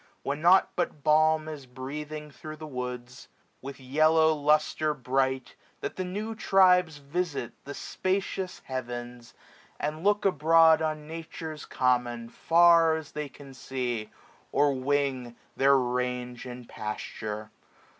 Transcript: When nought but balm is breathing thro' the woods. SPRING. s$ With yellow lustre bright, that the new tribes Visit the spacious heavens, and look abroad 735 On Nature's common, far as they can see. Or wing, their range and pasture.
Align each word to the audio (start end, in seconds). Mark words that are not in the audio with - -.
When 0.23 0.41
nought 0.41 0.71
but 0.75 1.03
balm 1.03 1.47
is 1.47 1.67
breathing 1.67 2.31
thro' 2.31 2.55
the 2.55 2.65
woods. 2.65 3.13
SPRING. 3.13 3.29
s$ 3.33 3.37
With 3.61 3.79
yellow 3.79 4.33
lustre 4.33 4.95
bright, 4.95 5.55
that 5.81 5.95
the 5.95 6.03
new 6.03 6.33
tribes 6.33 6.97
Visit 6.97 7.53
the 7.65 7.75
spacious 7.75 8.63
heavens, 8.65 9.35
and 9.79 10.03
look 10.03 10.25
abroad 10.25 10.79
735 10.79 10.89
On 11.03 11.07
Nature's 11.07 11.65
common, 11.65 12.29
far 12.29 12.95
as 12.95 13.11
they 13.11 13.29
can 13.29 13.53
see. 13.53 14.09
Or 14.51 14.73
wing, 14.73 15.35
their 15.55 15.77
range 15.77 16.47
and 16.47 16.67
pasture. 16.67 17.51